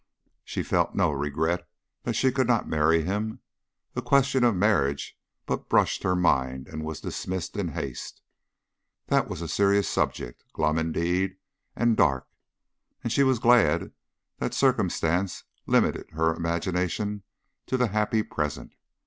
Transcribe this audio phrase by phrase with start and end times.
[0.43, 1.69] She felt no regret
[2.05, 3.39] that she could not marry him;
[3.93, 8.23] the question of marriage but brushed her mind and was dismissed in haste.
[9.09, 11.35] That was a serious subject, glum indeed,
[11.75, 12.27] and dark.
[13.09, 13.91] She was glad
[14.39, 17.21] that circumstance limited her imagination
[17.67, 18.73] to the happy present.